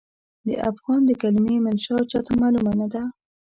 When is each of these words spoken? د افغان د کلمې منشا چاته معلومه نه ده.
د 0.47 0.49
افغان 0.71 1.01
د 1.05 1.11
کلمې 1.21 1.55
منشا 1.65 1.97
چاته 2.11 2.33
معلومه 2.41 2.71
نه 2.81 2.87
ده. 2.93 3.03